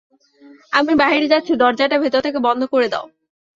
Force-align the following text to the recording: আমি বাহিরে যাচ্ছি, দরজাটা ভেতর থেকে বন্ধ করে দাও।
আমি 0.73 0.93
বাহিরে 0.95 1.27
যাচ্ছি, 1.27 1.51
দরজাটা 1.55 1.97
ভেতর 2.03 2.21
থেকে 2.21 2.39
বন্ধ 2.47 2.61
করে 2.73 2.87
দাও। 2.93 3.05